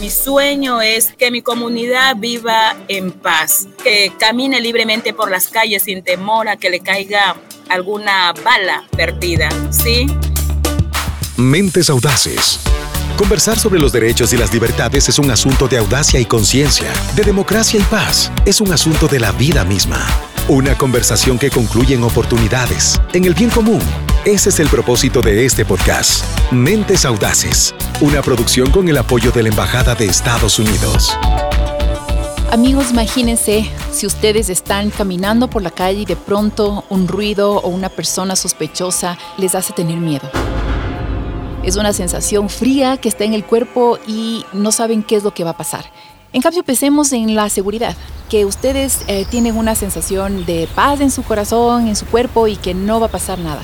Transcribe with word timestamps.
Mi 0.00 0.10
sueño 0.10 0.82
es 0.82 1.12
que 1.16 1.30
mi 1.30 1.40
comunidad 1.40 2.16
viva 2.16 2.76
en 2.88 3.12
paz, 3.12 3.68
que 3.82 4.12
camine 4.18 4.60
libremente 4.60 5.14
por 5.14 5.30
las 5.30 5.48
calles 5.48 5.84
sin 5.84 6.02
temor 6.02 6.48
a 6.48 6.56
que 6.56 6.68
le 6.68 6.80
caiga 6.80 7.36
alguna 7.68 8.32
bala 8.44 8.84
perdida, 8.96 9.48
¿sí? 9.70 10.06
Mentes 11.36 11.88
audaces. 11.90 12.60
Conversar 13.16 13.58
sobre 13.58 13.78
los 13.78 13.92
derechos 13.92 14.32
y 14.32 14.36
las 14.36 14.52
libertades 14.52 15.08
es 15.08 15.18
un 15.18 15.30
asunto 15.30 15.68
de 15.68 15.78
audacia 15.78 16.18
y 16.18 16.24
conciencia, 16.24 16.92
de 17.14 17.22
democracia 17.22 17.78
y 17.78 17.82
paz. 17.84 18.32
Es 18.44 18.60
un 18.60 18.72
asunto 18.72 19.06
de 19.06 19.20
la 19.20 19.30
vida 19.32 19.64
misma. 19.64 20.04
Una 20.48 20.76
conversación 20.76 21.38
que 21.38 21.48
concluye 21.48 21.94
en 21.94 22.02
oportunidades, 22.02 23.00
en 23.14 23.24
el 23.24 23.32
bien 23.32 23.48
común. 23.48 23.80
Ese 24.26 24.50
es 24.50 24.60
el 24.60 24.68
propósito 24.68 25.22
de 25.22 25.46
este 25.46 25.64
podcast. 25.64 26.22
Mentes 26.52 27.06
Audaces, 27.06 27.74
una 28.02 28.20
producción 28.20 28.70
con 28.70 28.86
el 28.86 28.98
apoyo 28.98 29.30
de 29.30 29.42
la 29.42 29.48
Embajada 29.48 29.94
de 29.94 30.04
Estados 30.04 30.58
Unidos. 30.58 31.16
Amigos, 32.52 32.90
imagínense 32.90 33.70
si 33.90 34.06
ustedes 34.06 34.50
están 34.50 34.90
caminando 34.90 35.48
por 35.48 35.62
la 35.62 35.70
calle 35.70 36.00
y 36.00 36.04
de 36.04 36.14
pronto 36.14 36.84
un 36.90 37.08
ruido 37.08 37.52
o 37.60 37.68
una 37.68 37.88
persona 37.88 38.36
sospechosa 38.36 39.16
les 39.38 39.54
hace 39.54 39.72
tener 39.72 39.96
miedo. 39.96 40.30
Es 41.62 41.76
una 41.76 41.94
sensación 41.94 42.50
fría 42.50 42.98
que 42.98 43.08
está 43.08 43.24
en 43.24 43.32
el 43.32 43.46
cuerpo 43.46 43.98
y 44.06 44.44
no 44.52 44.72
saben 44.72 45.04
qué 45.04 45.16
es 45.16 45.24
lo 45.24 45.32
que 45.32 45.42
va 45.42 45.52
a 45.52 45.56
pasar. 45.56 45.86
En 46.34 46.42
cambio, 46.42 46.62
pensemos 46.64 47.12
en 47.12 47.34
la 47.34 47.48
seguridad, 47.48 47.96
que 48.34 48.44
ustedes 48.44 49.04
eh, 49.06 49.26
tienen 49.30 49.56
una 49.56 49.76
sensación 49.76 50.44
de 50.44 50.68
paz 50.74 51.00
en 51.00 51.12
su 51.12 51.22
corazón, 51.22 51.86
en 51.86 51.94
su 51.94 52.04
cuerpo 52.04 52.48
y 52.48 52.56
que 52.56 52.74
no 52.74 52.98
va 52.98 53.06
a 53.06 53.08
pasar 53.08 53.38
nada. 53.38 53.62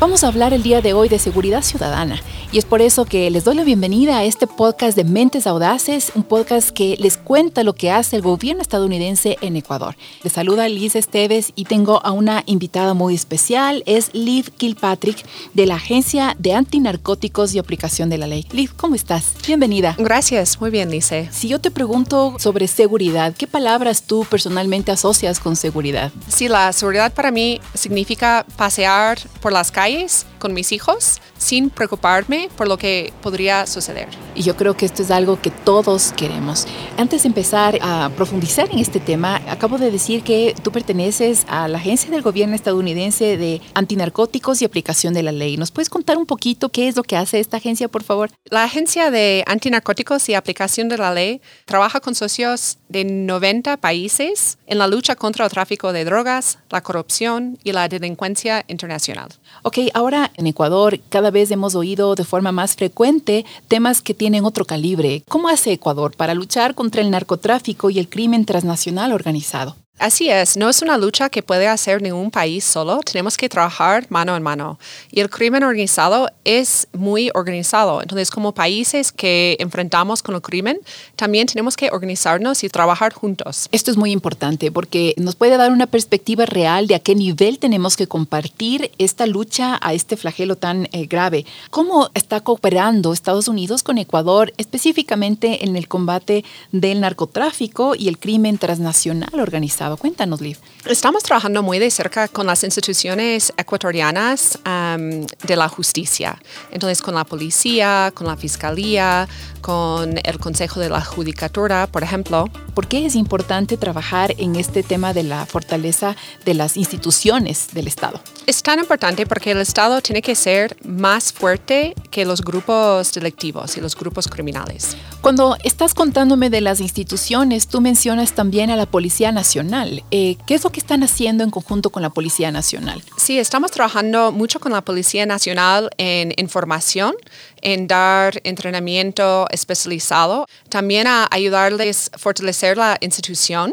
Vamos 0.00 0.22
a 0.22 0.28
hablar 0.28 0.54
el 0.54 0.62
día 0.62 0.80
de 0.80 0.92
hoy 0.92 1.08
de 1.08 1.18
seguridad 1.18 1.60
ciudadana 1.62 2.22
y 2.52 2.58
es 2.58 2.64
por 2.64 2.80
eso 2.80 3.04
que 3.04 3.28
les 3.32 3.42
doy 3.42 3.56
la 3.56 3.64
bienvenida 3.64 4.16
a 4.16 4.24
este 4.24 4.46
podcast 4.46 4.96
de 4.96 5.02
Mentes 5.02 5.44
Audaces, 5.48 6.12
un 6.14 6.22
podcast 6.22 6.70
que 6.70 6.96
les 7.00 7.16
cuenta 7.16 7.64
lo 7.64 7.74
que 7.74 7.90
hace 7.90 8.14
el 8.14 8.22
gobierno 8.22 8.62
estadounidense 8.62 9.36
en 9.40 9.56
Ecuador. 9.56 9.96
Les 10.22 10.32
saluda 10.32 10.68
Liz 10.68 10.94
Esteves 10.94 11.52
y 11.56 11.64
tengo 11.64 12.00
a 12.06 12.12
una 12.12 12.44
invitada 12.46 12.94
muy 12.94 13.16
especial, 13.16 13.82
es 13.86 14.14
Liv 14.14 14.52
Kilpatrick 14.56 15.26
de 15.52 15.66
la 15.66 15.74
Agencia 15.74 16.36
de 16.38 16.54
Antinarcóticos 16.54 17.52
y 17.54 17.58
Aplicación 17.58 18.08
de 18.08 18.18
la 18.18 18.28
Ley. 18.28 18.46
Liv, 18.52 18.70
¿cómo 18.76 18.94
estás? 18.94 19.34
Bienvenida. 19.48 19.96
Gracias, 19.98 20.60
muy 20.60 20.70
bien, 20.70 20.92
Liz. 20.92 21.10
Si 21.32 21.48
yo 21.48 21.60
te 21.60 21.72
pregunto 21.72 22.36
sobre 22.38 22.68
seguridad, 22.68 23.34
¿qué 23.36 23.48
palabras 23.48 24.04
tú 24.04 24.24
personalmente 24.30 24.92
asocias 24.92 25.40
con 25.40 25.56
seguridad? 25.56 26.12
Sí, 26.28 26.46
la 26.46 26.72
seguridad 26.72 27.12
para 27.12 27.32
mí 27.32 27.60
significa 27.74 28.46
pasear 28.56 29.18
por 29.40 29.52
las 29.52 29.72
calles 29.72 29.87
país 29.88 30.26
con 30.38 30.54
mis 30.54 30.72
hijos 30.72 31.20
sin 31.36 31.70
preocuparme 31.70 32.48
por 32.56 32.68
lo 32.68 32.78
que 32.78 33.12
podría 33.22 33.66
suceder. 33.66 34.08
Y 34.34 34.42
yo 34.42 34.56
creo 34.56 34.76
que 34.76 34.86
esto 34.86 35.02
es 35.02 35.10
algo 35.10 35.40
que 35.40 35.50
todos 35.50 36.12
queremos. 36.12 36.66
Antes 36.96 37.22
de 37.22 37.28
empezar 37.28 37.78
a 37.80 38.10
profundizar 38.16 38.70
en 38.70 38.78
este 38.78 39.00
tema, 39.00 39.40
acabo 39.48 39.78
de 39.78 39.90
decir 39.90 40.22
que 40.22 40.54
tú 40.62 40.72
perteneces 40.72 41.44
a 41.48 41.68
la 41.68 41.78
agencia 41.78 42.10
del 42.10 42.22
gobierno 42.22 42.54
estadounidense 42.54 43.36
de 43.36 43.60
antinarcóticos 43.74 44.62
y 44.62 44.64
aplicación 44.64 45.14
de 45.14 45.22
la 45.22 45.32
ley. 45.32 45.56
¿Nos 45.56 45.70
puedes 45.70 45.90
contar 45.90 46.16
un 46.16 46.26
poquito 46.26 46.68
qué 46.68 46.88
es 46.88 46.96
lo 46.96 47.02
que 47.02 47.16
hace 47.16 47.40
esta 47.40 47.56
agencia, 47.56 47.88
por 47.88 48.02
favor? 48.02 48.30
La 48.44 48.64
agencia 48.64 49.10
de 49.10 49.44
antinarcóticos 49.46 50.28
y 50.28 50.34
aplicación 50.34 50.88
de 50.88 50.98
la 50.98 51.12
ley 51.12 51.40
trabaja 51.64 52.00
con 52.00 52.14
socios 52.14 52.78
de 52.88 53.04
90 53.04 53.76
países 53.78 54.58
en 54.66 54.78
la 54.78 54.86
lucha 54.86 55.16
contra 55.16 55.44
el 55.44 55.50
tráfico 55.50 55.92
de 55.92 56.04
drogas, 56.04 56.58
la 56.70 56.82
corrupción 56.82 57.58
y 57.64 57.72
la 57.72 57.88
delincuencia 57.88 58.64
internacional. 58.68 59.28
Ok, 59.62 59.78
ahora 59.94 60.27
en 60.36 60.46
Ecuador 60.46 61.00
cada 61.08 61.30
vez 61.30 61.50
hemos 61.50 61.74
oído 61.74 62.14
de 62.14 62.24
forma 62.24 62.52
más 62.52 62.76
frecuente 62.76 63.44
temas 63.68 64.02
que 64.02 64.14
tienen 64.14 64.44
otro 64.44 64.64
calibre. 64.64 65.22
¿Cómo 65.28 65.48
hace 65.48 65.72
Ecuador 65.72 66.14
para 66.16 66.34
luchar 66.34 66.74
contra 66.74 67.00
el 67.00 67.10
narcotráfico 67.10 67.90
y 67.90 67.98
el 67.98 68.08
crimen 68.08 68.44
transnacional 68.44 69.12
organizado? 69.12 69.76
Así 69.98 70.30
es, 70.30 70.56
no 70.56 70.68
es 70.68 70.80
una 70.80 70.96
lucha 70.96 71.28
que 71.28 71.42
puede 71.42 71.66
hacer 71.66 72.00
ningún 72.00 72.30
país 72.30 72.62
solo, 72.62 73.00
tenemos 73.00 73.36
que 73.36 73.48
trabajar 73.48 74.06
mano 74.10 74.36
en 74.36 74.44
mano. 74.44 74.78
Y 75.10 75.18
el 75.18 75.28
crimen 75.28 75.64
organizado 75.64 76.30
es 76.44 76.86
muy 76.92 77.30
organizado, 77.34 78.00
entonces 78.00 78.30
como 78.30 78.54
países 78.54 79.10
que 79.10 79.56
enfrentamos 79.58 80.22
con 80.22 80.36
el 80.36 80.40
crimen, 80.40 80.78
también 81.16 81.48
tenemos 81.48 81.76
que 81.76 81.90
organizarnos 81.90 82.62
y 82.62 82.68
trabajar 82.68 83.12
juntos. 83.12 83.68
Esto 83.72 83.90
es 83.90 83.96
muy 83.96 84.12
importante 84.12 84.70
porque 84.70 85.14
nos 85.16 85.34
puede 85.34 85.56
dar 85.56 85.72
una 85.72 85.88
perspectiva 85.88 86.46
real 86.46 86.86
de 86.86 86.94
a 86.94 87.00
qué 87.00 87.16
nivel 87.16 87.58
tenemos 87.58 87.96
que 87.96 88.06
compartir 88.06 88.92
esta 88.98 89.26
lucha 89.26 89.80
a 89.82 89.94
este 89.94 90.16
flagelo 90.16 90.54
tan 90.54 90.88
eh, 90.92 91.06
grave. 91.06 91.44
¿Cómo 91.70 92.10
está 92.14 92.40
cooperando 92.40 93.12
Estados 93.12 93.48
Unidos 93.48 93.82
con 93.82 93.98
Ecuador 93.98 94.52
específicamente 94.58 95.64
en 95.64 95.74
el 95.74 95.88
combate 95.88 96.44
del 96.70 97.00
narcotráfico 97.00 97.96
y 97.96 98.06
el 98.06 98.18
crimen 98.18 98.58
transnacional 98.58 99.40
organizado? 99.40 99.87
Cuéntanos, 99.96 100.40
Liv. 100.40 100.58
Estamos 100.84 101.22
trabajando 101.22 101.62
muy 101.62 101.78
de 101.78 101.90
cerca 101.90 102.28
con 102.28 102.46
las 102.46 102.64
instituciones 102.64 103.52
ecuatorianas 103.56 104.58
de 104.64 105.56
la 105.56 105.68
justicia. 105.68 106.40
Entonces, 106.70 107.02
con 107.02 107.14
la 107.14 107.24
policía, 107.24 108.12
con 108.14 108.26
la 108.26 108.36
fiscalía, 108.36 109.28
con 109.60 110.18
el 110.22 110.38
Consejo 110.38 110.80
de 110.80 110.88
la 110.88 111.04
Judicatura, 111.04 111.86
por 111.86 112.02
ejemplo. 112.02 112.46
¿Por 112.74 112.86
qué 112.86 113.06
es 113.06 113.14
importante 113.14 113.76
trabajar 113.76 114.34
en 114.38 114.56
este 114.56 114.82
tema 114.82 115.12
de 115.12 115.24
la 115.24 115.46
fortaleza 115.46 116.16
de 116.44 116.54
las 116.54 116.76
instituciones 116.76 117.68
del 117.72 117.86
Estado? 117.86 118.20
Es 118.46 118.62
tan 118.62 118.78
importante 118.78 119.26
porque 119.26 119.50
el 119.50 119.58
Estado 119.58 120.00
tiene 120.00 120.22
que 120.22 120.34
ser 120.34 120.76
más 120.86 121.32
fuerte 121.32 121.94
que 122.10 122.24
los 122.24 122.40
grupos 122.40 123.12
delictivos 123.12 123.76
y 123.76 123.80
los 123.80 123.94
grupos 123.94 124.26
criminales. 124.28 124.96
Cuando 125.20 125.56
estás 125.64 125.92
contándome 125.92 126.48
de 126.48 126.60
las 126.60 126.80
instituciones, 126.80 127.68
tú 127.68 127.80
mencionas 127.80 128.32
también 128.32 128.70
a 128.70 128.76
la 128.76 128.86
Policía 128.86 129.32
Nacional. 129.32 129.77
Eh, 130.10 130.36
¿Qué 130.46 130.54
es 130.54 130.64
lo 130.64 130.70
que 130.70 130.80
están 130.80 131.02
haciendo 131.02 131.44
en 131.44 131.50
conjunto 131.50 131.90
con 131.90 132.02
la 132.02 132.10
Policía 132.10 132.50
Nacional? 132.50 133.02
Sí, 133.16 133.38
estamos 133.38 133.70
trabajando 133.70 134.32
mucho 134.32 134.58
con 134.60 134.72
la 134.72 134.82
Policía 134.82 135.26
Nacional 135.26 135.90
en 135.98 136.32
información, 136.36 137.14
en 137.62 137.86
dar 137.86 138.40
entrenamiento 138.44 139.46
especializado, 139.50 140.46
también 140.68 141.06
a 141.06 141.28
ayudarles 141.30 142.10
a 142.12 142.18
fortalecer 142.18 142.76
la 142.76 142.96
institución. 143.00 143.72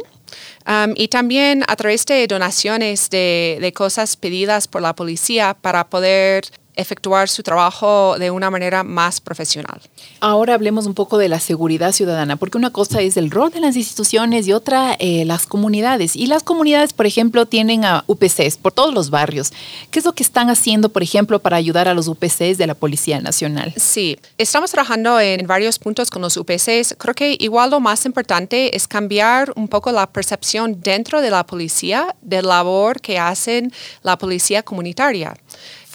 Um, 0.68 0.94
y 0.96 1.08
también 1.08 1.64
a 1.68 1.76
través 1.76 2.06
de 2.06 2.26
donaciones 2.28 3.10
de, 3.10 3.58
de 3.62 3.74
cosas 3.74 4.18
pedidas 4.18 4.68
por 4.68 4.82
la 4.82 4.96
policía 4.96 5.56
para 5.62 5.88
poder 5.88 6.44
efectuar 6.76 7.30
su 7.30 7.44
trabajo 7.44 8.18
de 8.20 8.32
una 8.32 8.50
manera 8.50 8.84
más 8.84 9.22
profesional. 9.22 9.82
Ahora 10.20 10.54
hablemos 10.54 10.86
un 10.86 10.94
poco 10.94 11.18
de 11.18 11.30
la 11.30 11.40
seguridad 11.40 11.92
ciudadana, 11.92 12.36
porque 12.36 12.58
una 12.58 12.72
cosa 12.72 13.02
es 13.02 13.18
el 13.18 13.32
rol 13.32 13.52
de 13.52 13.60
las 13.60 13.76
instituciones 13.76 14.48
y 14.48 14.54
otra 14.54 14.96
eh, 15.00 15.26
las 15.26 15.46
comunidades. 15.46 16.16
Y 16.16 16.28
las 16.28 16.44
comunidades, 16.44 16.94
por 16.94 17.06
ejemplo, 17.06 17.46
tienen 17.46 17.86
a 17.86 18.04
UPCs 18.08 18.58
por 18.58 18.72
todos 18.72 18.94
los 18.94 19.10
barrios. 19.10 19.52
¿Qué 19.92 20.00
es 20.00 20.06
lo 20.06 20.14
que 20.14 20.24
están 20.24 20.50
haciendo, 20.50 20.90
por 20.90 21.04
ejemplo, 21.04 21.40
para 21.40 21.58
ayudar 21.58 21.88
a 21.88 21.94
los 21.94 22.08
UPCs 22.08 22.58
de 22.58 22.68
la 22.68 22.76
Policía 22.76 23.20
Nacional? 23.22 23.74
Sí, 23.78 24.18
estamos 24.38 24.72
trabajando 24.72 25.20
en 25.20 25.46
varios 25.48 25.80
puntos 25.80 26.10
con 26.10 26.22
los 26.22 26.38
UPCs. 26.38 26.96
Creo 26.98 27.14
que 27.14 27.38
igual 27.40 27.72
lo 27.72 27.80
más 27.80 28.06
importante 28.06 28.76
es 28.76 28.88
cambiar 28.88 29.52
un 29.56 29.68
poco 29.68 29.92
la 29.92 30.08
percepción 30.08 30.82
dentro 30.82 31.22
de 31.22 31.30
la 31.30 31.46
policía 31.46 32.16
de 32.22 32.42
labor 32.42 33.02
que 33.02 33.20
hacen 33.20 33.72
la 34.04 34.18
policía 34.18 34.64
comunitaria 34.64 35.36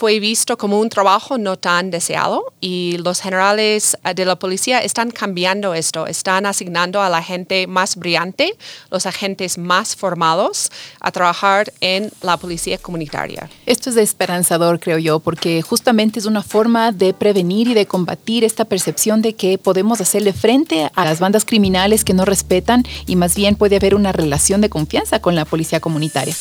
fue 0.01 0.19
visto 0.19 0.57
como 0.57 0.81
un 0.81 0.89
trabajo 0.89 1.37
no 1.37 1.59
tan 1.59 1.91
deseado 1.91 2.55
y 2.59 2.97
los 3.05 3.21
generales 3.21 3.99
eh, 4.03 4.15
de 4.15 4.25
la 4.25 4.37
policía 4.37 4.79
están 4.79 5.11
cambiando 5.11 5.75
esto, 5.75 6.07
están 6.07 6.47
asignando 6.47 7.03
a 7.03 7.11
la 7.11 7.23
gente 7.23 7.67
más 7.67 7.97
brillante, 7.97 8.57
los 8.91 9.05
agentes 9.05 9.59
más 9.59 9.95
formados 9.95 10.73
a 11.01 11.13
trabajar 11.13 11.71
en 11.83 12.11
la 12.23 12.39
policía 12.39 12.79
comunitaria. 12.79 13.51
Esto 13.67 13.91
es 13.91 13.99
esperanzador, 13.99 14.81
creo 14.81 14.97
yo, 14.97 15.21
porque 15.21 15.61
justamente 15.61 16.19
es 16.19 16.25
una 16.25 16.43
forma 16.43 16.93
de 16.93 17.13
prevenir 17.13 17.69
y 17.69 17.75
de 17.75 17.85
combatir 17.85 18.43
esta 18.43 18.65
percepción 18.65 19.21
de 19.21 19.35
que 19.35 19.59
podemos 19.59 20.01
hacerle 20.01 20.33
frente 20.33 20.91
a 20.95 21.05
las 21.05 21.21
bandas 21.21 21.45
criminales 21.45 22.05
que 22.05 22.15
no 22.15 22.25
respetan 22.25 22.85
y 23.07 23.17
más 23.17 23.35
bien 23.35 23.55
puede 23.55 23.77
haber 23.77 23.95
una 23.95 24.13
relación 24.13 24.63
de 24.63 24.71
confianza 24.71 25.21
con 25.21 25.35
la 25.35 25.45
policía 25.45 25.79
comunitaria. 25.81 26.35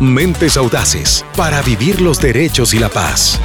Mentes 0.00 0.56
Audaces 0.56 1.26
para 1.36 1.60
vivir 1.60 2.00
los 2.00 2.18
derechos 2.22 2.72
y 2.72 2.78
la 2.78 2.88
paz. 2.88 3.38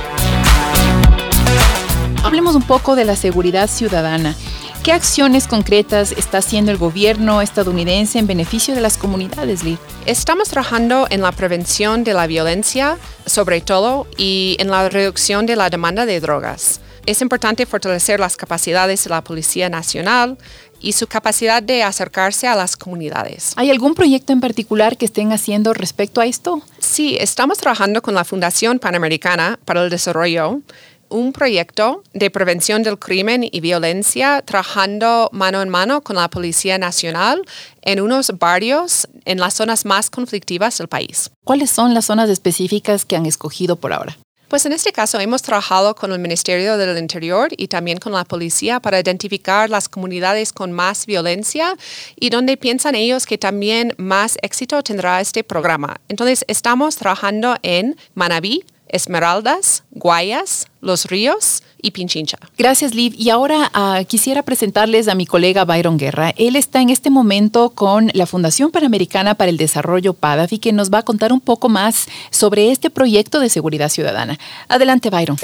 Hablemos 2.24 2.56
un 2.56 2.62
poco 2.62 2.96
de 2.96 3.04
la 3.04 3.18
seguridad 3.18 3.69
ciudadana. 3.69 4.34
¿Qué 4.81 4.94
acciones 4.94 5.48
concretas 5.48 6.13
está 6.13 6.38
haciendo 6.38 6.72
el 6.72 6.78
gobierno 6.78 7.42
estadounidense 7.42 8.19
en 8.19 8.28
beneficio 8.28 8.74
de 8.74 8.80
las 8.80 8.96
comunidades, 8.96 9.66
Lee? 9.66 9.78
Estamos 10.06 10.48
trabajando 10.48 11.07
en 11.10 11.22
la 11.22 11.34
prevención 11.34 12.06
de 12.06 12.13
la 12.13 12.25
violencia, 12.25 12.98
sobre 13.25 13.60
todo, 13.60 14.08
y 14.16 14.56
en 14.62 14.69
la 14.69 14.88
reducción 14.88 15.46
de 15.46 15.58
la 15.58 15.69
demanda 15.69 16.06
de 16.06 16.22
drogas. 16.22 16.80
Es 17.06 17.22
importante 17.22 17.66
fortalecer 17.66 18.22
las 18.22 18.38
capacidades 18.38 19.04
de 19.04 19.10
la 19.10 19.24
Policía 19.25 19.69
Nacional, 19.69 20.38
y 20.86 20.94
su 20.94 21.08
capacidad 21.08 21.64
de 21.64 21.82
acercarse 21.82 22.48
a 22.48 22.56
las 22.56 22.78
comunidades. 22.78 23.54
¿Hay 23.56 23.72
algún 23.72 23.96
proyecto 23.96 24.34
en 24.34 24.40
particular 24.40 24.98
que 24.98 25.06
estén 25.06 25.34
haciendo 25.34 25.74
respecto 25.74 26.22
a 26.22 26.28
esto? 26.28 26.62
Sí, 26.78 27.18
estamos 27.20 27.58
trabajando 27.58 28.04
con 28.04 28.14
la 28.14 28.24
Fundación 28.24 28.78
Panamericana 28.78 29.60
para 29.66 29.84
el 29.84 29.90
Desarrollo 29.90 30.62
un 31.10 31.34
proyecto 31.34 32.04
de 32.14 32.30
prevención 32.30 32.84
del 32.84 33.00
crimen 33.00 33.48
y 33.50 33.60
violencia 33.62 34.42
trabajando 34.44 35.30
mano 35.32 35.62
en 35.62 35.70
mano 35.70 36.02
con 36.02 36.16
la 36.16 36.30
Policía 36.30 36.78
Nacional 36.78 37.42
en 37.82 38.02
unos 38.02 38.34
barrios 38.38 39.08
en 39.26 39.40
las 39.40 39.54
zonas 39.56 39.86
más 39.86 40.10
conflictivas 40.10 40.78
del 40.78 40.88
país. 40.88 41.32
¿Cuáles 41.44 41.70
son 41.70 41.94
las 41.94 42.06
zonas 42.06 42.30
específicas 42.30 43.06
que 43.06 43.16
han 43.16 43.26
escogido 43.26 43.76
por 43.76 43.94
ahora? 43.94 44.18
Pues 44.47 44.63
en 44.65 44.74
este 44.74 44.92
caso 44.92 45.19
hemos 45.19 45.42
trabajado 45.42 45.95
con 45.95 46.12
el 46.12 46.19
Ministerio 46.19 46.77
del 46.77 46.97
Interior 47.00 47.50
y 47.57 47.68
también 47.68 47.97
con 47.97 48.13
la 48.13 48.25
policía 48.25 48.80
para 48.80 49.00
identificar 49.00 49.69
las 49.71 49.89
comunidades 49.89 50.53
con 50.53 50.71
más 50.71 51.07
violencia 51.07 51.75
y 52.15 52.30
donde 52.30 52.56
piensan 52.56 52.94
ellos 52.94 53.25
que 53.25 53.39
también 53.39 53.94
más 53.97 54.38
éxito 54.44 54.83
tendrá 54.83 55.19
este 55.19 55.44
programa. 55.44 56.00
Entonces 56.09 56.45
estamos 56.47 56.95
trabajando 56.95 57.56
en 57.63 57.95
Manabí, 58.13 58.63
Esmeraldas, 58.88 59.84
Guayas, 59.92 60.68
Los 60.82 61.06
Ríos 61.06 61.64
y 61.82 61.92
Pinchincha. 61.92 62.38
Gracias, 62.58 62.94
Liv. 62.94 63.14
Y 63.18 63.30
ahora 63.30 63.70
ah, 63.74 64.02
quisiera 64.08 64.44
presentarles 64.44 65.08
a 65.08 65.16
mi 65.16 65.26
colega 65.26 65.66
Byron 65.66 65.98
Guerra. 65.98 66.34
Él 66.38 66.56
está 66.56 66.82
en 66.82 66.90
este 66.90 67.10
momento 67.10 67.72
con 67.72 68.12
la 68.14 68.26
Fundación 68.26 68.72
Panamericana 68.72 69.36
para 69.36 69.50
el 69.50 69.58
Desarrollo 69.58 70.14
PADAF 70.14 70.54
y 70.54 70.60
que 70.60 70.74
nos 70.74 70.92
va 70.92 71.00
a 71.00 71.04
contar 71.04 71.34
un 71.34 71.42
poco 71.42 71.70
más 71.70 72.08
sobre 72.30 72.72
este 72.72 72.90
proyecto 72.90 73.40
de 73.40 73.50
seguridad 73.50 73.90
ciudadana. 73.90 74.40
Adelante, 74.68 75.10
Byron. 75.10 75.38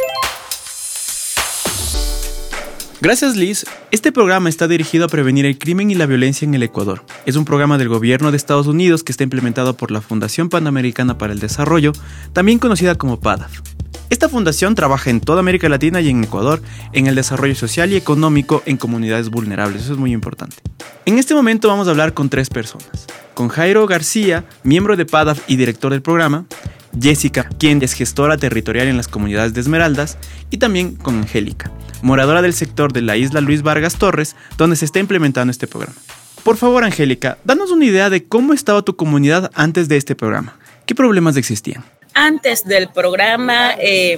Gracias 3.01 3.35
Liz, 3.35 3.65
este 3.89 4.11
programa 4.11 4.47
está 4.47 4.67
dirigido 4.67 5.05
a 5.05 5.07
prevenir 5.07 5.47
el 5.47 5.57
crimen 5.57 5.89
y 5.89 5.95
la 5.95 6.05
violencia 6.05 6.45
en 6.45 6.53
el 6.53 6.61
Ecuador. 6.61 7.03
Es 7.25 7.35
un 7.35 7.45
programa 7.45 7.79
del 7.79 7.89
gobierno 7.89 8.29
de 8.29 8.37
Estados 8.37 8.67
Unidos 8.67 9.03
que 9.03 9.11
está 9.11 9.23
implementado 9.23 9.75
por 9.75 9.89
la 9.89 10.01
Fundación 10.01 10.49
Panamericana 10.49 11.17
para 11.17 11.33
el 11.33 11.39
Desarrollo, 11.39 11.93
también 12.31 12.59
conocida 12.59 12.93
como 12.93 13.19
PADAF. 13.19 13.61
Esta 14.11 14.29
fundación 14.29 14.75
trabaja 14.75 15.09
en 15.09 15.19
toda 15.19 15.39
América 15.39 15.67
Latina 15.67 15.99
y 15.99 16.09
en 16.09 16.23
Ecuador 16.23 16.61
en 16.93 17.07
el 17.07 17.15
desarrollo 17.15 17.55
social 17.55 17.91
y 17.91 17.95
económico 17.95 18.61
en 18.67 18.77
comunidades 18.77 19.31
vulnerables, 19.31 19.81
eso 19.81 19.93
es 19.93 19.99
muy 19.99 20.13
importante. 20.13 20.57
En 21.07 21.17
este 21.17 21.33
momento 21.33 21.69
vamos 21.69 21.87
a 21.87 21.91
hablar 21.91 22.13
con 22.13 22.29
tres 22.29 22.51
personas. 22.51 23.07
Con 23.33 23.47
Jairo 23.47 23.87
García, 23.87 24.45
miembro 24.61 24.95
de 24.95 25.07
PADAF 25.07 25.39
y 25.47 25.55
director 25.55 25.91
del 25.91 26.03
programa, 26.03 26.45
Jessica, 27.01 27.49
quien 27.57 27.81
es 27.81 27.93
gestora 27.93 28.37
territorial 28.37 28.87
en 28.87 28.97
las 28.97 29.07
comunidades 29.07 29.55
de 29.55 29.61
Esmeraldas, 29.61 30.19
y 30.51 30.57
también 30.57 30.95
con 30.95 31.15
Angélica, 31.19 31.71
moradora 32.01 32.41
del 32.41 32.53
sector 32.53 32.93
de 32.93 33.01
la 33.01 33.17
isla 33.17 33.41
Luis 33.41 33.61
Vargas 33.61 33.97
Torres, 33.97 34.35
donde 34.57 34.75
se 34.75 34.85
está 34.85 34.99
implementando 34.99 35.51
este 35.51 35.67
programa. 35.67 35.97
Por 36.43 36.57
favor, 36.57 36.83
Angélica, 36.83 37.37
danos 37.43 37.71
una 37.71 37.85
idea 37.85 38.09
de 38.09 38.25
cómo 38.25 38.53
estaba 38.53 38.81
tu 38.81 38.95
comunidad 38.95 39.51
antes 39.53 39.87
de 39.87 39.97
este 39.97 40.15
programa. 40.15 40.57
¿Qué 40.85 40.95
problemas 40.95 41.37
existían? 41.37 41.85
Antes 42.13 42.65
del 42.65 42.89
programa, 42.89 43.75
eh, 43.79 44.17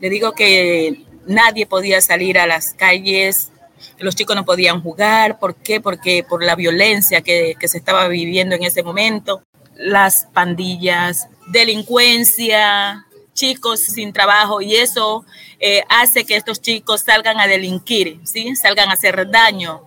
le 0.00 0.10
digo 0.10 0.32
que 0.32 1.04
nadie 1.26 1.66
podía 1.66 2.00
salir 2.00 2.38
a 2.38 2.46
las 2.46 2.72
calles, 2.72 3.52
los 3.98 4.16
chicos 4.16 4.34
no 4.34 4.44
podían 4.44 4.80
jugar. 4.80 5.38
¿Por 5.38 5.56
qué? 5.56 5.80
Porque 5.80 6.24
por 6.28 6.42
la 6.42 6.56
violencia 6.56 7.20
que, 7.20 7.54
que 7.58 7.68
se 7.68 7.78
estaba 7.78 8.08
viviendo 8.08 8.54
en 8.54 8.64
ese 8.64 8.82
momento, 8.82 9.42
las 9.76 10.26
pandillas, 10.32 11.28
delincuencia, 11.48 13.06
chicos 13.38 13.80
sin 13.80 14.12
trabajo 14.12 14.60
y 14.60 14.74
eso 14.74 15.24
eh, 15.60 15.82
hace 15.88 16.24
que 16.24 16.36
estos 16.36 16.60
chicos 16.60 17.02
salgan 17.02 17.38
a 17.40 17.46
delinquir, 17.46 18.20
¿sí? 18.24 18.56
salgan 18.56 18.90
a 18.90 18.94
hacer 18.94 19.30
daño. 19.30 19.82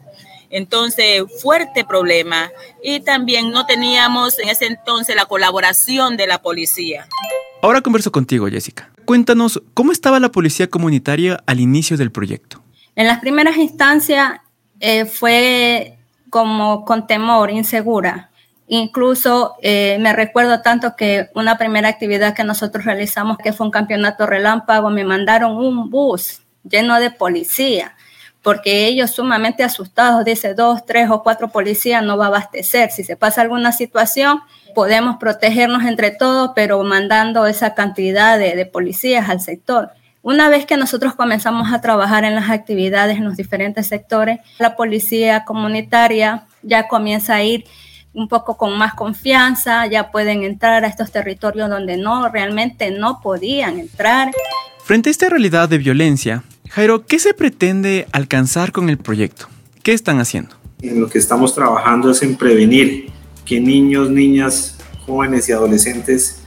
Entonces, 0.49 1.23
fuerte 1.41 1.85
problema. 1.85 2.51
Y 2.83 2.99
también 3.01 3.51
no 3.51 3.65
teníamos 3.65 4.37
en 4.39 4.49
ese 4.49 4.65
entonces 4.65 5.15
la 5.15 5.25
colaboración 5.25 6.17
de 6.17 6.27
la 6.27 6.41
policía. 6.41 7.07
Ahora 7.61 7.81
converso 7.81 8.11
contigo, 8.11 8.47
Jessica. 8.47 8.89
Cuéntanos, 9.05 9.61
¿cómo 9.73 9.91
estaba 9.91 10.19
la 10.19 10.31
policía 10.31 10.69
comunitaria 10.69 11.41
al 11.45 11.59
inicio 11.59 11.95
del 11.95 12.11
proyecto? 12.11 12.61
En 12.95 13.07
las 13.07 13.19
primeras 13.19 13.57
instancias 13.57 14.39
eh, 14.79 15.05
fue 15.05 15.97
como 16.29 16.85
con 16.85 17.07
temor, 17.07 17.51
insegura. 17.51 18.30
Incluso 18.73 19.55
eh, 19.61 19.97
me 19.99 20.13
recuerdo 20.13 20.61
tanto 20.61 20.95
que 20.95 21.29
una 21.35 21.57
primera 21.57 21.89
actividad 21.89 22.33
que 22.33 22.45
nosotros 22.45 22.85
realizamos, 22.85 23.37
que 23.37 23.51
fue 23.51 23.65
un 23.65 23.71
campeonato 23.71 24.25
relámpago, 24.25 24.89
me 24.89 25.03
mandaron 25.03 25.57
un 25.57 25.89
bus 25.89 26.43
lleno 26.63 26.97
de 26.97 27.11
policía, 27.11 27.97
porque 28.41 28.85
ellos 28.85 29.11
sumamente 29.11 29.65
asustados, 29.65 30.23
dice 30.23 30.53
dos, 30.53 30.85
tres 30.85 31.09
o 31.09 31.21
cuatro 31.21 31.49
policías 31.49 32.01
no 32.01 32.15
va 32.15 32.23
a 32.23 32.27
abastecer. 32.29 32.91
Si 32.91 33.03
se 33.03 33.17
pasa 33.17 33.41
alguna 33.41 33.73
situación, 33.73 34.39
podemos 34.73 35.17
protegernos 35.17 35.83
entre 35.83 36.11
todos, 36.11 36.51
pero 36.55 36.81
mandando 36.81 37.47
esa 37.47 37.73
cantidad 37.73 38.39
de, 38.39 38.55
de 38.55 38.65
policías 38.65 39.27
al 39.27 39.41
sector. 39.41 39.89
Una 40.21 40.47
vez 40.47 40.65
que 40.65 40.77
nosotros 40.77 41.13
comenzamos 41.15 41.73
a 41.73 41.81
trabajar 41.81 42.23
en 42.23 42.35
las 42.35 42.49
actividades 42.49 43.17
en 43.17 43.25
los 43.25 43.35
diferentes 43.35 43.87
sectores, 43.87 44.39
la 44.59 44.77
policía 44.77 45.43
comunitaria 45.43 46.45
ya 46.63 46.87
comienza 46.87 47.35
a 47.35 47.43
ir 47.43 47.65
un 48.13 48.27
poco 48.27 48.57
con 48.57 48.77
más 48.77 48.93
confianza, 48.93 49.87
ya 49.87 50.11
pueden 50.11 50.43
entrar 50.43 50.83
a 50.83 50.87
estos 50.87 51.11
territorios 51.11 51.69
donde 51.69 51.97
no, 51.97 52.29
realmente 52.29 52.91
no 52.91 53.21
podían 53.21 53.79
entrar. 53.79 54.31
Frente 54.83 55.09
a 55.09 55.11
esta 55.11 55.29
realidad 55.29 55.69
de 55.69 55.77
violencia, 55.77 56.43
Jairo, 56.69 57.05
¿qué 57.05 57.19
se 57.19 57.33
pretende 57.33 58.07
alcanzar 58.11 58.71
con 58.71 58.89
el 58.89 58.97
proyecto? 58.97 59.47
¿Qué 59.83 59.93
están 59.93 60.19
haciendo? 60.19 60.55
En 60.81 60.99
lo 60.99 61.09
que 61.09 61.19
estamos 61.19 61.53
trabajando 61.53 62.11
es 62.11 62.21
en 62.23 62.35
prevenir 62.35 63.09
que 63.45 63.59
niños, 63.59 64.09
niñas, 64.09 64.77
jóvenes 65.05 65.47
y 65.49 65.51
adolescentes 65.51 66.41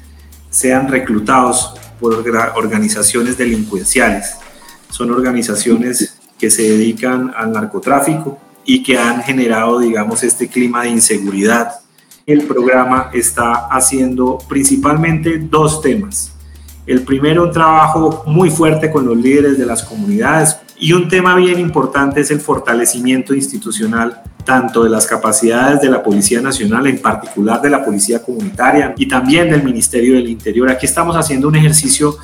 sean 0.51 0.89
reclutados 0.89 1.75
por 2.01 2.15
organizaciones 2.57 3.39
delincuenciales. 3.39 4.37
Son 4.91 5.11
organizaciones 5.11 6.19
que 6.39 6.51
se 6.51 6.63
dedican 6.63 7.33
al 7.37 7.53
narcotráfico, 7.53 8.39
y 8.65 8.83
que 8.83 8.99
han 8.99 9.23
generado, 9.23 9.79
digamos, 9.79 10.23
este 10.23 10.49
clima 10.49 10.83
de 10.83 10.91
inseguridad. 10.91 11.81
El 12.27 12.43
programa 12.45 13.11
está 13.13 13.67
haciendo 13.69 14.39
principalmente 14.49 15.39
dos 15.39 15.81
temas. 15.83 16.33
El 16.87 17.03
primero, 17.03 17.45
un 17.45 17.53
trabajo 17.53 18.25
muy 18.27 18.51
fuerte 18.51 18.91
con 18.91 19.07
los 19.07 19.17
líderes 19.17 19.59
de 19.59 19.67
las 19.67 19.83
comunidades 19.83 20.57
y 20.79 20.93
un 20.93 21.09
tema 21.09 21.35
bien 21.37 21.59
importante 21.59 22.21
es 22.21 22.31
el 22.31 22.41
fortalecimiento 22.41 23.35
institucional 23.35 24.23
tanto 24.45 24.85
de 24.85 24.91
las 24.91 25.07
capacidades 25.07 25.81
de 25.81 25.89
la 25.89 26.03
Policía 26.03 26.41
Nacional, 26.41 26.87
en 26.87 26.99
particular 26.99 27.63
de 27.63 27.71
la 27.71 27.83
Policía 27.83 28.23
Comunitaria 28.23 28.95
y 28.97 29.09
también 29.09 29.49
del 29.51 29.63
Ministerio 29.63 30.17
del 30.17 30.29
Interior. 30.29 30.71
Aquí 30.71 30.85
estamos 30.85 31.17
haciendo 31.17 31.49
un 31.49 31.57
ejercicio 31.57 32.19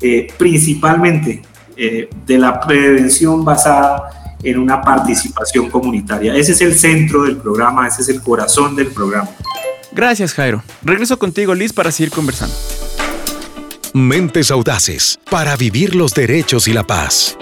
eh, 0.00 0.28
principalmente 0.38 1.42
eh, 1.76 2.08
de 2.26 2.38
la 2.38 2.58
prevención 2.58 3.44
basada 3.44 4.25
en 4.42 4.58
una 4.58 4.80
participación 4.82 5.70
comunitaria. 5.70 6.34
Ese 6.34 6.52
es 6.52 6.60
el 6.60 6.74
centro 6.78 7.22
del 7.24 7.36
programa, 7.36 7.86
ese 7.86 8.02
es 8.02 8.08
el 8.08 8.22
corazón 8.22 8.76
del 8.76 8.88
programa. 8.88 9.28
Gracias, 9.92 10.34
Jairo. 10.34 10.62
Regreso 10.82 11.18
contigo, 11.18 11.54
Liz, 11.54 11.72
para 11.72 11.90
seguir 11.90 12.12
conversando. 12.12 12.54
Mentes 13.94 14.50
audaces 14.50 15.18
para 15.30 15.56
vivir 15.56 15.94
los 15.94 16.12
derechos 16.12 16.68
y 16.68 16.72
la 16.72 16.84
paz. 16.84 17.36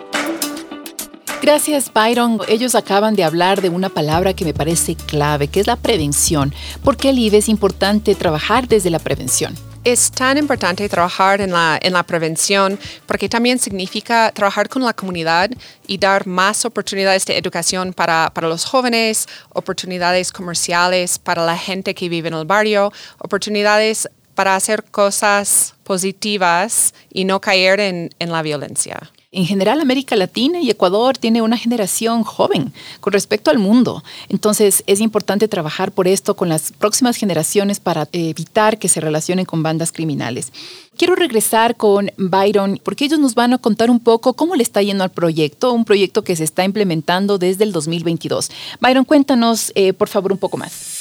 Gracias, 1.42 1.92
Byron. 1.92 2.40
Ellos 2.48 2.74
acaban 2.74 3.16
de 3.16 3.24
hablar 3.24 3.60
de 3.60 3.68
una 3.68 3.90
palabra 3.90 4.32
que 4.32 4.46
me 4.46 4.54
parece 4.54 4.94
clave, 4.94 5.48
que 5.48 5.60
es 5.60 5.66
la 5.66 5.76
prevención. 5.76 6.54
¿Por 6.82 6.96
qué, 6.96 7.12
Liv, 7.12 7.34
es 7.34 7.48
importante 7.48 8.14
trabajar 8.14 8.66
desde 8.66 8.88
la 8.88 8.98
prevención? 8.98 9.54
Es 9.84 10.10
tan 10.10 10.38
importante 10.38 10.88
trabajar 10.88 11.42
en 11.42 11.52
la, 11.52 11.78
en 11.80 11.92
la 11.92 12.02
prevención 12.02 12.78
porque 13.06 13.28
también 13.28 13.58
significa 13.58 14.32
trabajar 14.32 14.68
con 14.68 14.82
la 14.82 14.94
comunidad 14.94 15.50
y 15.86 15.98
dar 15.98 16.26
más 16.26 16.64
oportunidades 16.64 17.26
de 17.26 17.36
educación 17.36 17.92
para, 17.92 18.30
para 18.32 18.48
los 18.48 18.64
jóvenes, 18.64 19.28
oportunidades 19.50 20.32
comerciales 20.32 21.18
para 21.18 21.44
la 21.44 21.58
gente 21.58 21.94
que 21.94 22.08
vive 22.08 22.28
en 22.28 22.34
el 22.34 22.46
barrio, 22.46 22.92
oportunidades 23.18 24.08
para 24.34 24.56
hacer 24.56 24.84
cosas 24.84 25.74
positivas 25.84 26.94
y 27.12 27.24
no 27.24 27.40
caer 27.40 27.78
en, 27.78 28.10
en 28.18 28.32
la 28.32 28.42
violencia 28.42 28.98
en 29.34 29.46
general 29.46 29.80
América 29.80 30.16
Latina 30.16 30.60
y 30.60 30.70
Ecuador 30.70 31.18
tiene 31.18 31.42
una 31.42 31.56
generación 31.56 32.24
joven 32.24 32.72
con 33.00 33.12
respecto 33.12 33.50
al 33.50 33.58
mundo. 33.58 34.02
Entonces 34.28 34.82
es 34.86 35.00
importante 35.00 35.48
trabajar 35.48 35.92
por 35.92 36.08
esto 36.08 36.34
con 36.36 36.48
las 36.48 36.72
próximas 36.72 37.16
generaciones 37.16 37.80
para 37.80 38.08
evitar 38.12 38.78
que 38.78 38.88
se 38.88 39.00
relacionen 39.00 39.44
con 39.44 39.62
bandas 39.62 39.92
criminales. 39.92 40.52
Quiero 40.96 41.16
regresar 41.16 41.76
con 41.76 42.10
Byron 42.16 42.80
porque 42.82 43.04
ellos 43.04 43.18
nos 43.18 43.34
van 43.34 43.52
a 43.52 43.58
contar 43.58 43.90
un 43.90 44.00
poco 44.00 44.34
cómo 44.34 44.54
le 44.54 44.62
está 44.62 44.80
yendo 44.80 45.04
al 45.04 45.10
proyecto, 45.10 45.72
un 45.72 45.84
proyecto 45.84 46.22
que 46.22 46.36
se 46.36 46.44
está 46.44 46.64
implementando 46.64 47.38
desde 47.38 47.64
el 47.64 47.72
2022. 47.72 48.50
Byron, 48.80 49.04
cuéntanos 49.04 49.72
eh, 49.74 49.92
por 49.92 50.08
favor 50.08 50.32
un 50.32 50.38
poco 50.38 50.56
más. 50.56 50.98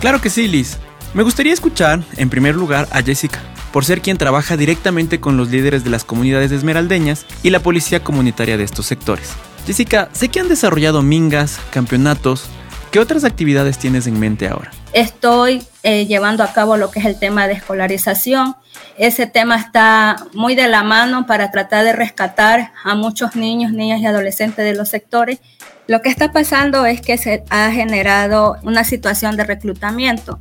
Claro 0.00 0.20
que 0.20 0.30
sí, 0.30 0.48
Liz. 0.48 0.78
Me 1.12 1.22
gustaría 1.22 1.52
escuchar, 1.52 2.04
en 2.16 2.30
primer 2.30 2.54
lugar, 2.54 2.88
a 2.92 3.02
Jessica 3.02 3.42
por 3.72 3.84
ser 3.84 4.00
quien 4.00 4.18
trabaja 4.18 4.56
directamente 4.56 5.20
con 5.20 5.36
los 5.36 5.50
líderes 5.50 5.84
de 5.84 5.90
las 5.90 6.04
comunidades 6.04 6.52
esmeraldeñas 6.52 7.26
y 7.42 7.50
la 7.50 7.60
policía 7.60 8.02
comunitaria 8.02 8.56
de 8.56 8.64
estos 8.64 8.86
sectores. 8.86 9.30
Jessica, 9.66 10.08
sé 10.12 10.28
que 10.28 10.40
han 10.40 10.48
desarrollado 10.48 11.02
mingas, 11.02 11.60
campeonatos. 11.70 12.46
¿Qué 12.90 12.98
otras 12.98 13.24
actividades 13.24 13.78
tienes 13.78 14.06
en 14.06 14.18
mente 14.18 14.48
ahora? 14.48 14.72
Estoy 14.92 15.62
eh, 15.84 16.06
llevando 16.06 16.42
a 16.42 16.52
cabo 16.52 16.76
lo 16.76 16.90
que 16.90 16.98
es 16.98 17.04
el 17.04 17.18
tema 17.18 17.46
de 17.46 17.54
escolarización. 17.54 18.56
Ese 18.98 19.26
tema 19.26 19.56
está 19.56 20.16
muy 20.32 20.56
de 20.56 20.66
la 20.66 20.82
mano 20.82 21.26
para 21.26 21.52
tratar 21.52 21.84
de 21.84 21.92
rescatar 21.92 22.72
a 22.82 22.96
muchos 22.96 23.36
niños, 23.36 23.72
niñas 23.72 24.00
y 24.00 24.06
adolescentes 24.06 24.64
de 24.64 24.74
los 24.74 24.88
sectores. 24.88 25.40
Lo 25.86 26.02
que 26.02 26.08
está 26.08 26.32
pasando 26.32 26.84
es 26.86 27.00
que 27.00 27.16
se 27.18 27.44
ha 27.50 27.70
generado 27.70 28.56
una 28.62 28.82
situación 28.82 29.36
de 29.36 29.44
reclutamiento 29.44 30.40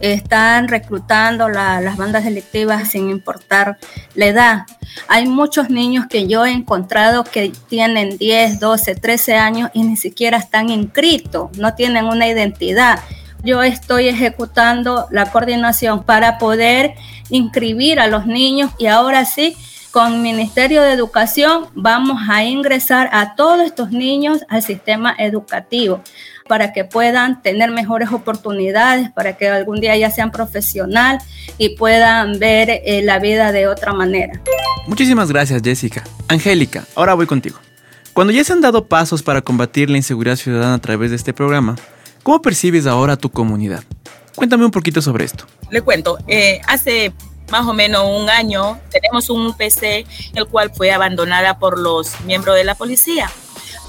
están 0.00 0.68
reclutando 0.68 1.48
las 1.48 1.96
bandas 1.96 2.24
delictivas 2.24 2.90
sin 2.90 3.10
importar 3.10 3.78
la 4.14 4.26
edad. 4.26 4.66
Hay 5.08 5.26
muchos 5.26 5.70
niños 5.70 6.06
que 6.08 6.26
yo 6.26 6.44
he 6.46 6.52
encontrado 6.52 7.24
que 7.24 7.52
tienen 7.68 8.18
10, 8.18 8.60
12, 8.60 8.94
13 8.94 9.36
años 9.36 9.70
y 9.74 9.82
ni 9.82 9.96
siquiera 9.96 10.38
están 10.38 10.70
inscritos, 10.70 11.56
no 11.58 11.74
tienen 11.74 12.06
una 12.06 12.28
identidad. 12.28 13.00
Yo 13.42 13.62
estoy 13.62 14.08
ejecutando 14.08 15.06
la 15.10 15.30
coordinación 15.30 16.02
para 16.02 16.38
poder 16.38 16.94
inscribir 17.30 18.00
a 18.00 18.08
los 18.08 18.26
niños 18.26 18.72
y 18.78 18.86
ahora 18.86 19.24
sí, 19.24 19.56
con 19.90 20.22
Ministerio 20.22 20.82
de 20.82 20.92
Educación 20.92 21.66
vamos 21.74 22.20
a 22.28 22.44
ingresar 22.44 23.08
a 23.12 23.34
todos 23.36 23.60
estos 23.60 23.90
niños 23.90 24.44
al 24.48 24.62
sistema 24.62 25.14
educativo 25.18 26.02
para 26.48 26.72
que 26.72 26.84
puedan 26.84 27.42
tener 27.42 27.70
mejores 27.70 28.10
oportunidades, 28.10 29.10
para 29.10 29.36
que 29.36 29.48
algún 29.48 29.80
día 29.80 29.96
ya 29.96 30.10
sean 30.10 30.32
profesional 30.32 31.18
y 31.58 31.76
puedan 31.76 32.38
ver 32.38 32.70
eh, 32.70 33.02
la 33.02 33.18
vida 33.18 33.52
de 33.52 33.68
otra 33.68 33.92
manera. 33.92 34.40
Muchísimas 34.86 35.30
gracias 35.30 35.62
Jessica. 35.62 36.02
Angélica, 36.26 36.84
ahora 36.96 37.14
voy 37.14 37.26
contigo. 37.26 37.58
Cuando 38.12 38.32
ya 38.32 38.42
se 38.42 38.52
han 38.52 38.60
dado 38.60 38.86
pasos 38.86 39.22
para 39.22 39.42
combatir 39.42 39.90
la 39.90 39.96
inseguridad 39.96 40.36
ciudadana 40.36 40.74
a 40.74 40.80
través 40.80 41.10
de 41.10 41.16
este 41.16 41.32
programa, 41.32 41.76
¿cómo 42.24 42.42
percibes 42.42 42.86
ahora 42.86 43.16
tu 43.16 43.30
comunidad? 43.30 43.84
Cuéntame 44.34 44.64
un 44.64 44.70
poquito 44.70 45.00
sobre 45.02 45.24
esto. 45.24 45.46
Le 45.70 45.82
cuento, 45.82 46.18
eh, 46.26 46.60
hace 46.66 47.12
más 47.50 47.66
o 47.66 47.72
menos 47.72 48.04
un 48.04 48.28
año 48.28 48.78
tenemos 48.90 49.30
un 49.30 49.56
PC 49.56 50.06
el 50.34 50.46
cual 50.46 50.70
fue 50.74 50.90
abandonada 50.90 51.58
por 51.58 51.78
los 51.78 52.20
miembros 52.22 52.56
de 52.56 52.64
la 52.64 52.74
policía 52.74 53.30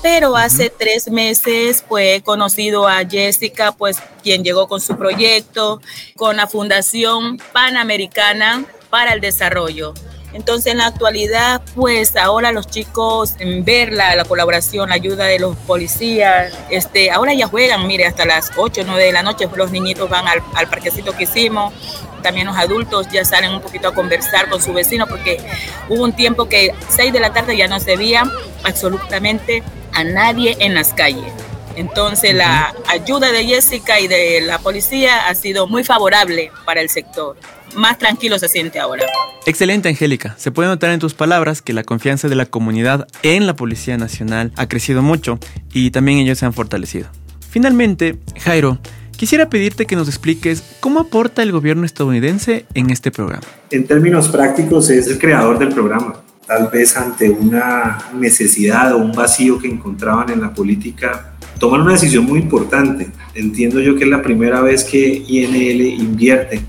pero 0.01 0.35
hace 0.35 0.69
tres 0.69 1.09
meses 1.09 1.83
pues 1.87 2.17
he 2.17 2.21
conocido 2.21 2.87
a 2.87 3.05
Jessica, 3.05 3.71
pues 3.71 3.97
quien 4.23 4.43
llegó 4.43 4.67
con 4.67 4.81
su 4.81 4.97
proyecto, 4.97 5.81
con 6.15 6.37
la 6.37 6.47
Fundación 6.47 7.37
Panamericana 7.51 8.65
para 8.89 9.13
el 9.13 9.21
Desarrollo. 9.21 9.93
Entonces 10.33 10.71
en 10.71 10.77
la 10.77 10.87
actualidad, 10.87 11.61
pues 11.75 12.15
ahora 12.15 12.51
los 12.51 12.67
chicos 12.67 13.35
en 13.39 13.65
ver 13.65 13.93
la, 13.93 14.23
colaboración, 14.25 14.89
la 14.89 14.95
ayuda 14.95 15.25
de 15.25 15.39
los 15.39 15.55
policías, 15.55 16.53
este, 16.69 17.11
ahora 17.11 17.33
ya 17.33 17.47
juegan, 17.47 17.87
mire, 17.87 18.05
hasta 18.05 18.25
las 18.25 18.51
8 18.55 18.81
o 18.81 18.83
9 18.85 19.03
de 19.05 19.11
la 19.11 19.23
noche 19.23 19.47
los 19.55 19.71
niñitos 19.71 20.09
van 20.09 20.27
al, 20.27 20.41
al 20.55 20.69
parquecito 20.69 21.13
que 21.13 21.23
hicimos, 21.23 21.73
también 22.21 22.47
los 22.47 22.57
adultos 22.57 23.07
ya 23.11 23.25
salen 23.25 23.53
un 23.53 23.61
poquito 23.61 23.87
a 23.87 23.93
conversar 23.93 24.49
con 24.49 24.61
su 24.61 24.73
vecino 24.73 25.07
porque 25.07 25.39
hubo 25.87 26.03
un 26.03 26.13
tiempo 26.13 26.47
que 26.47 26.73
6 26.89 27.13
de 27.13 27.19
la 27.19 27.33
tarde 27.33 27.57
ya 27.57 27.67
no 27.67 27.79
se 27.79 27.95
veía 27.95 28.23
absolutamente 28.63 29.63
a 29.93 30.03
nadie 30.03 30.57
en 30.59 30.75
las 30.75 30.93
calles. 30.93 31.31
Entonces 31.75 32.33
la 32.33 32.73
ayuda 32.87 33.31
de 33.31 33.45
Jessica 33.45 33.99
y 33.99 34.07
de 34.07 34.41
la 34.41 34.59
policía 34.59 35.27
ha 35.27 35.35
sido 35.35 35.67
muy 35.67 35.83
favorable 35.83 36.51
para 36.65 36.81
el 36.81 36.89
sector. 36.89 37.37
Más 37.75 37.97
tranquilo 37.97 38.39
se 38.39 38.47
siente 38.47 38.79
ahora. 38.79 39.05
Excelente, 39.45 39.89
Angélica. 39.89 40.35
Se 40.37 40.51
puede 40.51 40.69
notar 40.69 40.91
en 40.91 40.99
tus 40.99 41.13
palabras 41.13 41.61
que 41.61 41.73
la 41.73 41.83
confianza 41.83 42.27
de 42.27 42.35
la 42.35 42.45
comunidad 42.45 43.07
en 43.23 43.47
la 43.47 43.55
Policía 43.55 43.97
Nacional 43.97 44.51
ha 44.55 44.67
crecido 44.67 45.01
mucho 45.01 45.39
y 45.73 45.91
también 45.91 46.19
ellos 46.19 46.37
se 46.37 46.45
han 46.45 46.53
fortalecido. 46.53 47.07
Finalmente, 47.49 48.17
Jairo, 48.39 48.79
quisiera 49.17 49.49
pedirte 49.49 49.85
que 49.85 49.95
nos 49.95 50.07
expliques 50.07 50.63
cómo 50.79 50.99
aporta 50.99 51.43
el 51.43 51.51
gobierno 51.51 51.85
estadounidense 51.85 52.65
en 52.73 52.89
este 52.89 53.11
programa. 53.11 53.45
En 53.71 53.87
términos 53.87 54.29
prácticos, 54.29 54.89
es 54.89 55.07
el 55.07 55.17
creador 55.17 55.57
del 55.57 55.69
programa 55.69 56.23
tal 56.49 56.67
vez 56.73 56.97
ante 56.97 57.29
una 57.29 57.99
necesidad 58.15 58.95
o 58.95 58.97
un 58.97 59.11
vacío 59.11 59.59
que 59.59 59.67
encontraban 59.67 60.31
en 60.31 60.41
la 60.41 60.51
política, 60.51 61.35
toman 61.59 61.81
una 61.81 61.91
decisión 61.91 62.25
muy 62.25 62.39
importante. 62.39 63.07
Entiendo 63.35 63.79
yo 63.79 63.95
que 63.95 64.05
es 64.05 64.09
la 64.09 64.23
primera 64.23 64.59
vez 64.59 64.83
que 64.83 65.23
INL 65.27 65.81
invierte 66.01 66.59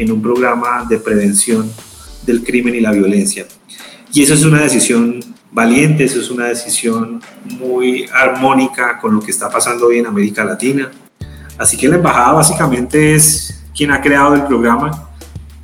en 0.00 0.12
un 0.12 0.22
programa 0.22 0.84
de 0.88 0.98
prevención 0.98 1.70
del 2.26 2.42
crimen 2.42 2.74
y 2.74 2.80
la 2.80 2.92
violencia. 2.92 3.46
Y 4.12 4.22
eso 4.22 4.34
es 4.34 4.44
una 4.44 4.60
decisión 4.60 5.20
valiente, 5.52 6.04
eso 6.04 6.20
es 6.20 6.30
una 6.30 6.46
decisión 6.46 7.20
muy 7.58 8.06
armónica 8.12 8.98
con 8.98 9.14
lo 9.14 9.20
que 9.20 9.30
está 9.30 9.48
pasando 9.48 9.86
hoy 9.86 9.98
en 9.98 10.06
América 10.06 10.44
Latina. 10.44 10.90
Así 11.58 11.76
que 11.76 11.88
la 11.88 11.96
embajada 11.96 12.32
básicamente 12.32 13.14
es 13.14 13.62
quien 13.74 13.90
ha 13.90 14.00
creado 14.00 14.34
el 14.34 14.44
programa, 14.44 15.10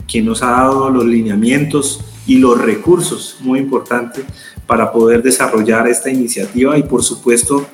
quien 0.07 0.27
nos 0.27 0.43
ha 0.43 0.51
dado 0.51 0.91
los 0.91 1.05
lineamientos, 1.05 2.05
y 2.27 2.39
los 2.39 2.61
recursos, 2.61 3.37
muy 3.41 3.61
importante, 3.61 4.25
para 4.67 4.91
poder 4.93 5.23
desarrollar 5.23 5.87
esta 5.87 6.11
iniciativa 6.11 6.77
y 6.77 6.83
por 6.83 7.03
supuesto 7.03 7.67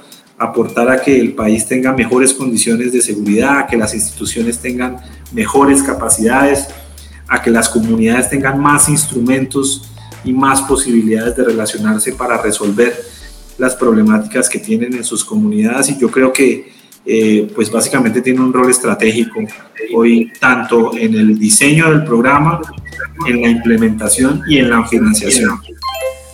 aportar 0.42 0.90
a 0.90 1.00
que 1.00 1.18
el 1.18 1.34
país 1.34 1.66
tenga 1.66 1.92
mejores 1.92 2.34
condiciones 2.34 2.92
de 2.92 3.00
seguridad, 3.00 3.58
a 3.58 3.66
que 3.66 3.76
las 3.76 3.94
instituciones 3.94 4.58
tengan 4.58 4.96
mejores 5.32 5.82
capacidades, 5.82 6.66
a 7.28 7.40
que 7.40 7.50
las 7.50 7.68
comunidades 7.68 8.28
tengan 8.28 8.60
más 8.60 8.88
instrumentos 8.88 9.90
y 10.24 10.32
más 10.32 10.62
posibilidades 10.62 11.36
de 11.36 11.44
relacionarse 11.44 12.12
para 12.12 12.40
resolver 12.40 12.92
las 13.58 13.74
problemáticas 13.76 14.48
que 14.48 14.58
tienen 14.58 14.94
en 14.94 15.04
sus 15.04 15.24
comunidades 15.24 15.90
y 15.90 15.98
yo 15.98 16.10
creo 16.10 16.32
que 16.32 16.72
eh, 17.04 17.50
pues 17.54 17.70
básicamente 17.70 18.20
tiene 18.20 18.40
un 18.40 18.52
rol 18.52 18.70
estratégico 18.70 19.40
hoy 19.94 20.32
tanto 20.38 20.96
en 20.96 21.14
el 21.14 21.38
diseño 21.38 21.90
del 21.90 22.04
programa 22.04 22.60
en 23.26 23.42
la 23.42 23.48
implementación 23.48 24.42
y 24.46 24.58
en 24.58 24.70
la 24.70 24.86
financiación. 24.86 25.60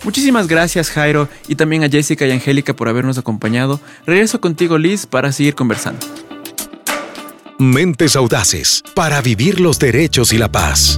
Muchísimas 0.03 0.47
gracias 0.47 0.89
Jairo 0.89 1.27
y 1.47 1.55
también 1.55 1.83
a 1.83 1.89
Jessica 1.89 2.25
y 2.25 2.31
Angélica 2.31 2.75
por 2.75 2.87
habernos 2.87 3.17
acompañado. 3.17 3.79
Regreso 4.05 4.39
contigo 4.39 4.77
Liz 4.77 5.05
para 5.05 5.31
seguir 5.31 5.55
conversando. 5.55 6.05
Mentes 7.57 8.15
audaces 8.15 8.83
para 8.95 9.21
vivir 9.21 9.59
los 9.59 9.79
derechos 9.79 10.31
y 10.31 10.37
la 10.37 10.49
paz. 10.49 10.97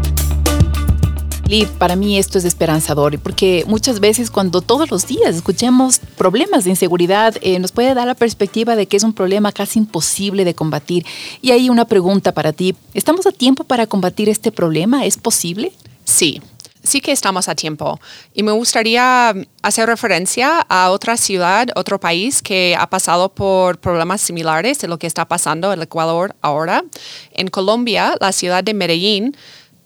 Liv, 1.48 1.68
para 1.80 1.96
mí 1.96 2.18
esto 2.18 2.38
es 2.38 2.46
esperanzador 2.46 3.18
porque 3.20 3.66
muchas 3.68 4.00
veces 4.00 4.30
cuando 4.32 4.62
todos 4.62 4.90
los 4.92 5.08
días 5.08 5.36
escuchemos 5.36 6.00
problemas 6.16 6.64
de 6.64 6.70
inseguridad, 6.70 7.36
eh, 7.42 7.60
nos 7.60 7.72
puede 7.72 7.94
dar 7.94 8.08
la 8.08 8.16
perspectiva 8.16 8.76
de 8.76 8.86
que 8.86 8.96
es 8.96 9.04
un 9.04 9.12
problema 9.12 9.52
casi 9.52 9.80
imposible 9.80 10.46
de 10.46 10.54
combatir. 10.54 11.06
Y 11.42 11.52
hay 11.52 11.70
una 11.70 11.86
pregunta 11.86 12.32
para 12.32 12.54
ti. 12.54 12.76
¿Estamos 12.94 13.26
a 13.26 13.32
tiempo 13.32 13.64
para 13.66 13.88
combatir 13.88 14.30
este 14.30 14.52
problema? 14.52 15.04
¿Es 15.06 15.18
posible? 15.18 15.74
Sí, 16.06 16.42
sí 16.84 17.02
que 17.02 17.12
estamos 17.12 17.48
a 17.48 17.56
tiempo. 17.56 18.00
Y 18.34 18.44
me 18.44 18.52
gustaría 18.52 19.34
hacer 19.62 19.88
referencia 19.88 20.66
a 20.70 20.92
otra 20.92 21.18
ciudad, 21.18 21.68
otro 21.76 22.00
país 22.00 22.42
que 22.42 22.76
ha 22.78 22.90
pasado 22.90 23.30
por 23.30 23.80
problemas 23.80 24.22
similares 24.22 24.80
de 24.80 24.88
lo 24.88 24.98
que 24.98 25.08
está 25.08 25.28
pasando 25.28 25.72
en 25.72 25.80
el 25.80 25.84
Ecuador 25.84 26.36
ahora. 26.42 26.84
En 27.32 27.48
Colombia, 27.48 28.16
la 28.20 28.32
ciudad 28.32 28.64
de 28.64 28.74
Medellín 28.74 29.36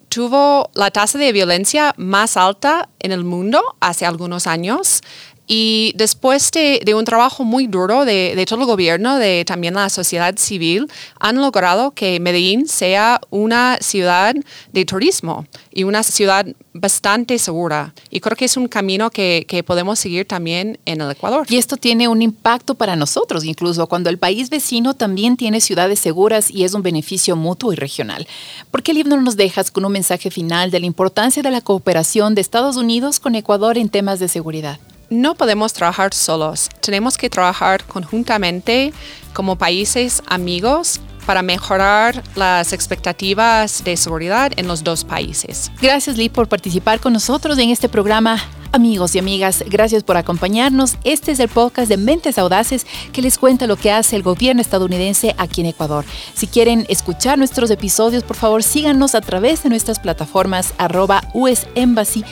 tuvo 0.09 0.69
la 0.73 0.91
tasa 0.91 1.17
de 1.17 1.31
violencia 1.31 1.93
más 1.97 2.37
alta 2.37 2.89
en 2.99 3.11
el 3.11 3.23
mundo 3.23 3.61
hace 3.81 4.05
algunos 4.05 4.47
años. 4.47 5.01
Y 5.47 5.93
después 5.95 6.49
de, 6.51 6.93
un 6.95 7.05
trabajo 7.05 7.43
muy 7.43 7.67
duro 7.67 8.05
de, 8.05 8.43
todo 8.47 8.61
el 8.61 8.65
gobierno, 8.65 9.17
de 9.17 9.45
también 9.45 9.75
la 9.75 9.89
sociedad 9.89 10.35
civil, 10.37 10.87
han 11.19 11.37
logrado 11.37 11.91
que 11.91 12.19
Medellín 12.19 12.67
sea 12.67 13.21
una 13.29 13.77
ciudad 13.81 14.35
de 14.73 14.85
turismo 14.85 15.45
y 15.71 15.83
una 15.83 16.03
ciudad 16.03 16.47
bastante 16.73 17.37
segura. 17.37 17.93
Y 18.09 18.21
creo 18.21 18.35
que 18.35 18.45
es 18.45 18.57
un 18.57 18.67
camino 18.67 19.09
que, 19.09 19.45
podemos 19.65 19.99
seguir 19.99 20.27
también 20.27 20.77
en 20.85 21.01
el 21.01 21.11
Ecuador. 21.11 21.45
Y 21.49 21.57
esto 21.57 21.77
tiene 21.77 22.07
un 22.07 22.21
impacto 22.21 22.75
para 22.75 22.95
nosotros, 22.95 23.45
incluso 23.45 23.87
cuando 23.87 24.09
el 24.09 24.17
país 24.17 24.49
vecino 24.49 24.93
también 24.93 25.37
tiene 25.37 25.61
ciudades 25.61 25.99
seguras 25.99 26.51
y 26.51 26.63
es 26.63 26.73
un 26.73 26.81
beneficio 26.81 27.35
mutuo 27.35 27.71
y 27.71 27.75
regional. 27.75 28.27
¿Por 28.69 28.83
qué, 28.83 28.93
Liv, 28.93 29.07
no 29.07 29.19
nos 29.21 29.37
dejas 29.37 29.71
con 29.71 29.85
un 29.85 29.91
mensaje 29.91 30.29
final 30.29 30.71
de 30.71 30.79
la 30.79 30.85
importancia 30.85 31.41
de 31.41 31.51
la 31.51 31.61
cooperación 31.61 32.35
de 32.35 32.41
Estados 32.41 32.75
Unidos 32.75 33.19
con 33.19 33.35
Ecuador 33.35 33.77
en 33.77 33.89
temas 33.89 34.19
de 34.19 34.27
seguridad? 34.27 34.79
No 35.09 35.35
podemos 35.35 35.73
trabajar 35.73 36.13
solos, 36.13 36.69
tenemos 36.81 37.17
que 37.17 37.29
trabajar 37.29 37.83
conjuntamente 37.85 38.93
como 39.33 39.57
países 39.57 40.21
amigos 40.27 40.99
para 41.25 41.41
mejorar 41.41 42.23
las 42.35 42.73
expectativas 42.73 43.83
de 43.83 43.97
seguridad 43.97 44.51
en 44.55 44.67
los 44.67 44.83
dos 44.83 45.03
países. 45.03 45.71
Gracias 45.81 46.17
Lee 46.17 46.29
por 46.29 46.47
participar 46.47 46.99
con 46.99 47.13
nosotros 47.13 47.57
en 47.57 47.69
este 47.69 47.89
programa. 47.89 48.41
Amigos 48.75 49.15
y 49.15 49.19
amigas, 49.19 49.63
gracias 49.67 50.03
por 50.03 50.17
acompañarnos. 50.17 50.97
Este 51.05 51.31
es 51.31 51.39
el 51.39 51.47
podcast 51.47 51.87
de 51.87 51.95
Mentes 51.95 52.37
Audaces 52.37 52.85
que 53.13 53.21
les 53.21 53.37
cuenta 53.37 53.67
lo 53.67 53.77
que 53.77 53.89
hace 53.89 54.17
el 54.17 54.21
gobierno 54.21 54.61
estadounidense 54.61 55.33
aquí 55.37 55.61
en 55.61 55.67
Ecuador. 55.67 56.03
Si 56.33 56.45
quieren 56.47 56.85
escuchar 56.89 57.37
nuestros 57.37 57.71
episodios, 57.71 58.23
por 58.23 58.35
favor 58.35 58.63
síganos 58.63 59.15
a 59.15 59.21
través 59.21 59.63
de 59.63 59.69
nuestras 59.69 59.99
plataformas 59.99 60.73
arroba 60.77 61.23
US 61.33 61.67
Embassy. 61.75 62.25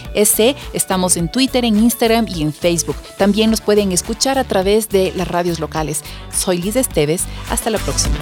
Estamos 0.73 1.15
en 1.15 1.31
Twitter, 1.31 1.63
en 1.63 1.77
Instagram 1.77 2.25
y 2.27 2.41
en 2.41 2.51
Facebook. 2.51 2.97
También 3.17 3.49
nos 3.49 3.61
pueden 3.61 3.93
escuchar 3.93 4.37
a 4.37 4.43
través 4.43 4.89
de 4.89 5.13
las 5.15 5.29
radios 5.29 5.61
locales. 5.61 6.01
Soy 6.35 6.61
Liz 6.61 6.75
Esteves. 6.75 7.23
Hasta 7.49 7.69
la 7.69 7.79
próxima. 7.79 8.17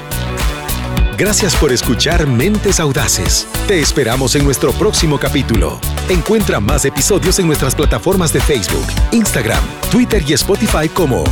Gracias 1.22 1.56
por 1.56 1.72
escuchar 1.72 2.26
Mentes 2.26 2.80
Audaces. 2.80 3.48
Te 3.68 3.80
esperamos 3.80 4.34
en 4.34 4.44
nuestro 4.44 4.72
próximo 4.72 5.20
capítulo. 5.20 5.80
Encuentra 6.10 6.60
más 6.60 6.84
episodios 6.84 7.38
en 7.38 7.46
nuestras 7.46 7.76
plataformas 7.76 8.34
de 8.34 8.42
Facebook, 8.42 8.88
Instagram, 9.12 9.64
Twitter 9.92 10.24
y 10.28 10.34
Spotify 10.34 10.90
como 10.92 11.24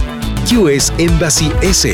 US 0.55 0.93
Embassy 0.99 1.51
S. 1.63 1.91